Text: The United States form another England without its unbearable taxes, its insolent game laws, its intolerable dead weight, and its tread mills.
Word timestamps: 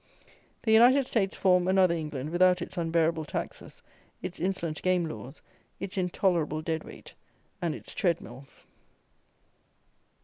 The 0.63 0.71
United 0.71 1.05
States 1.05 1.35
form 1.35 1.67
another 1.67 1.93
England 1.93 2.31
without 2.31 2.59
its 2.59 2.75
unbearable 2.75 3.23
taxes, 3.25 3.83
its 4.19 4.39
insolent 4.39 4.81
game 4.81 5.05
laws, 5.07 5.43
its 5.79 5.95
intolerable 5.95 6.63
dead 6.63 6.83
weight, 6.83 7.13
and 7.61 7.75
its 7.75 7.93
tread 7.93 8.19
mills. 8.19 8.65